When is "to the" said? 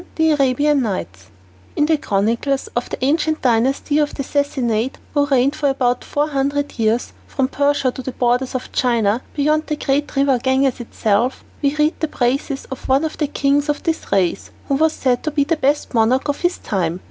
7.91-8.11